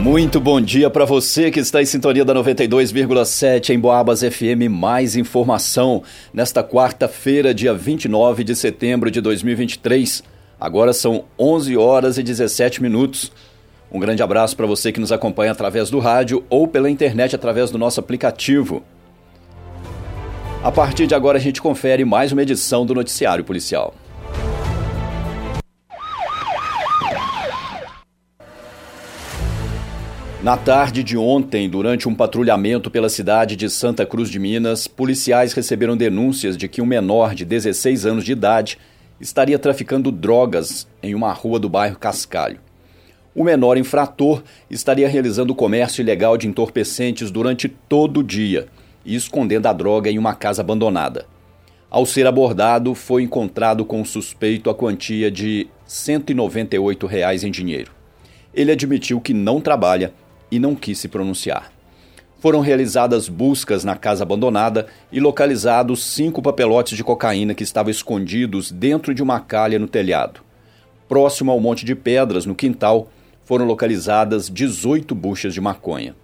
[0.00, 4.70] Muito bom dia para você que está em sintonia da 92,7 em Boabas FM.
[4.70, 10.24] Mais informação nesta quarta-feira, dia 29 de setembro de 2023.
[10.58, 13.30] Agora são 11 horas e 17 minutos.
[13.92, 17.70] Um grande abraço para você que nos acompanha através do rádio ou pela internet através
[17.70, 18.82] do nosso aplicativo.
[20.64, 23.94] A partir de agora a gente confere mais uma edição do Noticiário Policial.
[30.42, 35.52] Na tarde de ontem, durante um patrulhamento pela cidade de Santa Cruz de Minas, policiais
[35.52, 38.78] receberam denúncias de que um menor de 16 anos de idade
[39.20, 42.58] estaria traficando drogas em uma rua do bairro Cascalho.
[43.34, 48.66] O menor infrator estaria realizando comércio ilegal de entorpecentes durante todo o dia
[49.04, 51.26] e escondendo a droga em uma casa abandonada.
[51.90, 57.92] Ao ser abordado, foi encontrado com o suspeito a quantia de 198 reais em dinheiro.
[58.54, 60.14] Ele admitiu que não trabalha
[60.50, 61.70] e não quis se pronunciar.
[62.38, 68.72] Foram realizadas buscas na casa abandonada e localizados cinco papelotes de cocaína que estavam escondidos
[68.72, 70.40] dentro de uma calha no telhado.
[71.06, 73.10] Próximo ao monte de pedras, no quintal,
[73.44, 76.16] foram localizadas 18 buchas de maconha.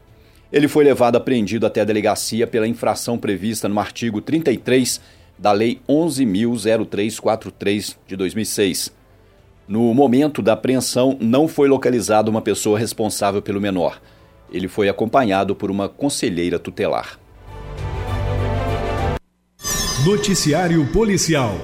[0.50, 5.02] Ele foi levado apreendido até a delegacia pela infração prevista no artigo 33
[5.38, 8.90] da Lei 11.0343 de 2006.
[9.68, 14.00] No momento da apreensão, não foi localizada uma pessoa responsável pelo menor.
[14.52, 17.18] Ele foi acompanhado por uma conselheira tutelar.
[20.04, 21.56] Noticiário Policial.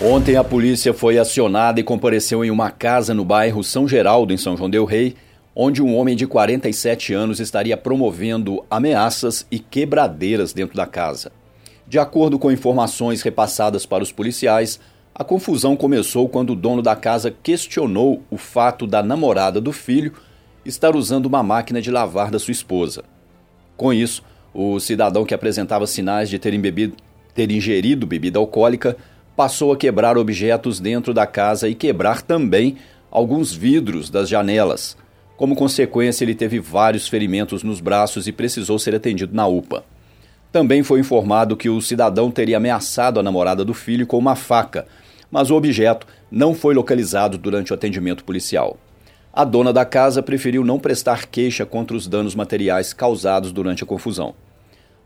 [0.00, 4.36] Ontem a polícia foi acionada e compareceu em uma casa no bairro São Geraldo, em
[4.36, 5.16] São João Del Rei,
[5.54, 11.32] onde um homem de 47 anos estaria promovendo ameaças e quebradeiras dentro da casa.
[11.84, 14.78] De acordo com informações repassadas para os policiais,
[15.12, 20.12] a confusão começou quando o dono da casa questionou o fato da namorada do filho
[20.68, 23.02] estar usando uma máquina de lavar da sua esposa.
[23.76, 26.96] Com isso, o cidadão que apresentava sinais de ter, embebido,
[27.34, 28.96] ter ingerido bebida alcoólica
[29.36, 32.76] passou a quebrar objetos dentro da casa e quebrar também
[33.10, 34.96] alguns vidros das janelas.
[35.36, 39.84] Como consequência, ele teve vários ferimentos nos braços e precisou ser atendido na UPA.
[40.50, 44.86] Também foi informado que o cidadão teria ameaçado a namorada do filho com uma faca,
[45.30, 48.76] mas o objeto não foi localizado durante o atendimento policial.
[49.32, 53.86] A dona da casa preferiu não prestar queixa contra os danos materiais causados durante a
[53.86, 54.34] confusão.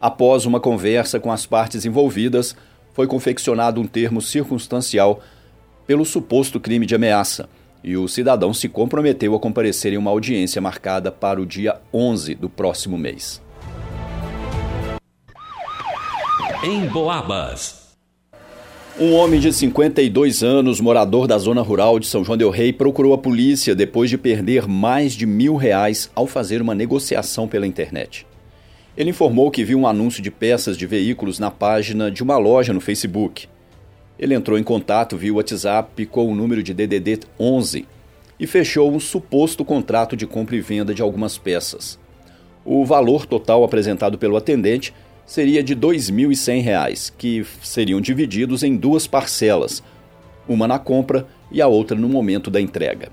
[0.00, 2.56] Após uma conversa com as partes envolvidas,
[2.92, 5.20] foi confeccionado um termo circunstancial
[5.86, 7.48] pelo suposto crime de ameaça
[7.84, 12.34] e o cidadão se comprometeu a comparecer em uma audiência marcada para o dia 11
[12.36, 13.42] do próximo mês.
[16.62, 17.81] Em Boabas.
[19.00, 23.14] Um homem de 52 anos, morador da zona rural de São João del Rei, procurou
[23.14, 28.26] a polícia depois de perder mais de mil reais ao fazer uma negociação pela internet.
[28.94, 32.74] Ele informou que viu um anúncio de peças de veículos na página de uma loja
[32.74, 33.48] no Facebook.
[34.18, 37.86] Ele entrou em contato via WhatsApp com o número de DDD 11
[38.38, 41.98] e fechou um suposto contrato de compra e venda de algumas peças.
[42.62, 44.92] O valor total apresentado pelo atendente
[45.26, 49.82] seria de R$ 2.100, que seriam divididos em duas parcelas,
[50.48, 53.10] uma na compra e a outra no momento da entrega.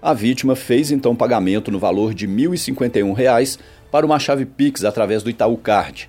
[0.00, 3.58] A vítima fez então pagamento no valor de R$ 1.051
[3.90, 6.08] para uma chave Pix através do Itaú Card.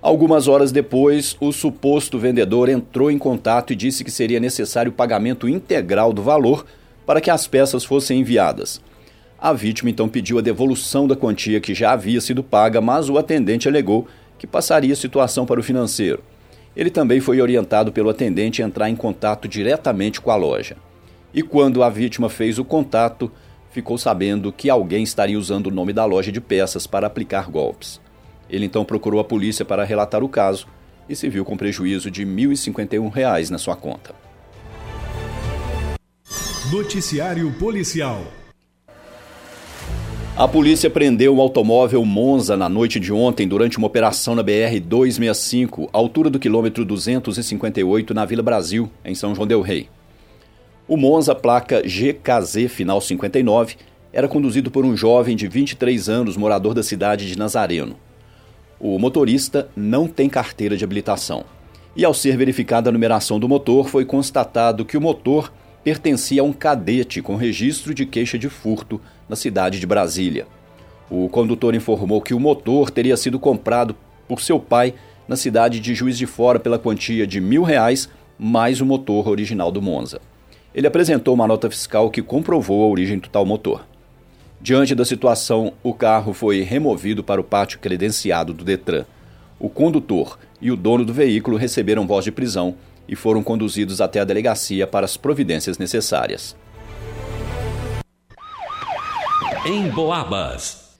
[0.00, 4.94] Algumas horas depois, o suposto vendedor entrou em contato e disse que seria necessário o
[4.94, 6.64] pagamento integral do valor
[7.04, 8.80] para que as peças fossem enviadas.
[9.38, 13.18] A vítima então pediu a devolução da quantia que já havia sido paga, mas o
[13.18, 14.06] atendente alegou
[14.40, 16.24] que passaria a situação para o financeiro.
[16.74, 20.78] Ele também foi orientado pelo atendente a entrar em contato diretamente com a loja.
[21.34, 23.30] E quando a vítima fez o contato,
[23.70, 28.00] ficou sabendo que alguém estaria usando o nome da loja de peças para aplicar golpes.
[28.48, 30.66] Ele então procurou a polícia para relatar o caso
[31.06, 34.14] e se viu com prejuízo de R$ 1.051 na sua conta.
[36.72, 38.24] Noticiário Policial
[40.40, 45.90] a polícia prendeu um automóvel Monza na noite de ontem durante uma operação na BR-265,
[45.92, 49.90] altura do quilômetro 258, na Vila Brasil, em São João del Rei.
[50.88, 53.76] O Monza, placa GKZ final 59,
[54.14, 57.96] era conduzido por um jovem de 23 anos, morador da cidade de Nazareno.
[58.80, 61.44] O motorista não tem carteira de habilitação.
[61.94, 65.52] E ao ser verificada a numeração do motor, foi constatado que o motor
[65.82, 70.46] pertencia a um cadete com registro de queixa de furto na cidade de Brasília.
[71.10, 73.96] O condutor informou que o motor teria sido comprado
[74.28, 74.94] por seu pai
[75.26, 79.70] na cidade de Juiz de Fora pela quantia de mil reais mais o motor original
[79.70, 80.20] do Monza.
[80.74, 83.84] Ele apresentou uma nota fiscal que comprovou a origem do tal motor.
[84.60, 89.04] Diante da situação, o carro foi removido para o pátio credenciado do Detran.
[89.58, 92.74] O condutor e o dono do veículo receberam voz de prisão
[93.10, 96.56] e foram conduzidos até a delegacia para as providências necessárias.
[99.66, 100.90] Em Boabas.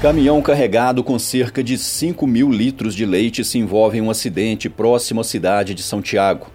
[0.00, 4.70] Caminhão carregado com cerca de 5 mil litros de leite se envolve em um acidente
[4.70, 6.50] próximo à cidade de São Tiago.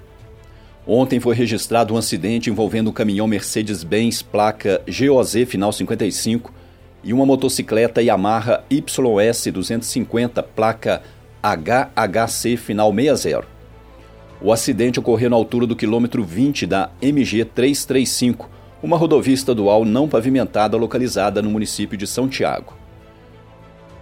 [0.86, 6.52] Ontem foi registrado um acidente envolvendo um caminhão Mercedes-Benz placa GOZ final 55
[7.04, 11.04] e uma motocicleta Yamaha YS 250 placa
[11.44, 13.57] HHC final 60.
[14.40, 18.48] O acidente ocorreu na altura do quilômetro 20 da MG 335,
[18.84, 22.76] uma rodovia estadual não pavimentada localizada no município de São Tiago.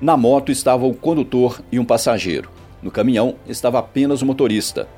[0.02, 2.50] Na moto estava o condutor e um passageiro.
[2.84, 4.90] No caminhão estava apenas o motorista.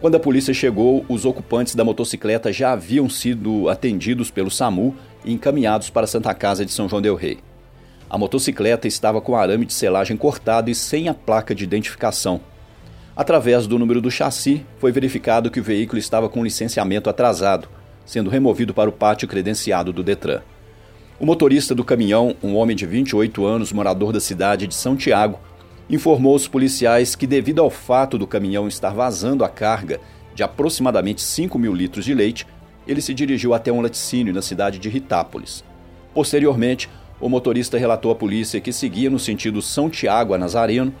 [0.00, 4.94] Quando a polícia chegou, os ocupantes da motocicleta já haviam sido atendidos pelo SAMU
[5.24, 7.38] e encaminhados para a Santa Casa de São João del Rei.
[8.08, 12.40] A motocicleta estava com arame de selagem cortado e sem a placa de identificação.
[13.16, 17.66] Através do número do chassi, foi verificado que o veículo estava com licenciamento atrasado,
[18.04, 20.42] sendo removido para o pátio credenciado do Detran.
[21.18, 25.38] O motorista do caminhão, um homem de 28 anos, morador da cidade de São Tiago,
[25.88, 29.98] informou os policiais que, devido ao fato do caminhão estar vazando a carga
[30.34, 32.46] de aproximadamente 5 mil litros de leite,
[32.86, 35.64] ele se dirigiu até um laticínio na cidade de Ritápolis.
[36.12, 40.92] Posteriormente, o motorista relatou à polícia que seguia no sentido São Tiago a Nazareno,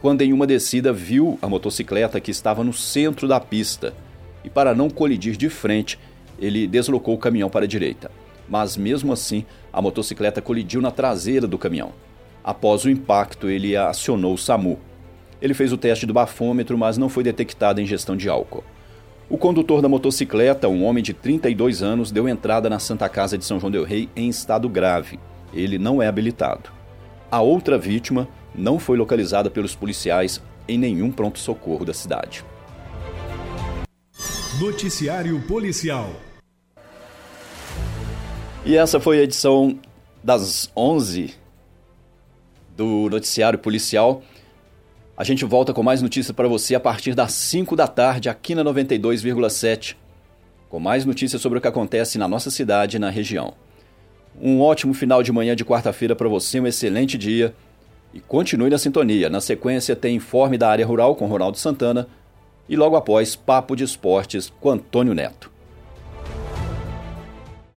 [0.00, 3.94] quando em uma descida viu a motocicleta que estava no centro da pista
[4.44, 5.98] e, para não colidir de frente,
[6.38, 8.10] ele deslocou o caminhão para a direita
[8.50, 11.92] mas mesmo assim a motocicleta colidiu na traseira do caminhão.
[12.42, 14.78] Após o impacto, ele acionou o SAMU.
[15.40, 18.64] Ele fez o teste do bafômetro, mas não foi detectada ingestão de álcool.
[19.28, 23.44] O condutor da motocicleta, um homem de 32 anos, deu entrada na Santa Casa de
[23.44, 25.20] São João del Rei em estado grave.
[25.54, 26.70] Ele não é habilitado.
[27.30, 32.44] A outra vítima não foi localizada pelos policiais em nenhum pronto-socorro da cidade.
[34.60, 36.10] Noticiário Policial
[38.64, 39.78] e essa foi a edição
[40.22, 41.32] das 11
[42.76, 44.22] do Noticiário Policial.
[45.16, 48.54] A gente volta com mais notícias para você a partir das 5 da tarde aqui
[48.54, 49.96] na 92,7,
[50.68, 53.54] com mais notícias sobre o que acontece na nossa cidade e na região.
[54.38, 57.54] Um ótimo final de manhã de quarta-feira para você, um excelente dia
[58.12, 59.28] e continue na sintonia.
[59.30, 62.08] Na sequência tem informe da área rural com Ronaldo Santana
[62.68, 65.50] e logo após Papo de Esportes com Antônio Neto.